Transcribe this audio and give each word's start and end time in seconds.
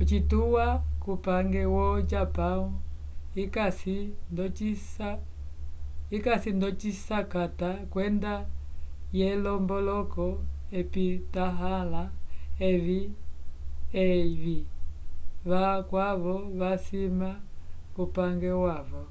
ocituwa 0.00 0.66
cupange 1.02 1.62
wo-japão 1.74 2.60
ikasi 6.16 6.52
ndosikata 6.62 7.70
kwenda 7.92 8.34
yelomboloko 9.18 10.26
ipitahãla 10.80 12.04
evi 14.22 14.56
vakwavo 15.50 16.36
vasima 16.60 17.30
kupange 17.94 18.50
wavo 18.64 19.02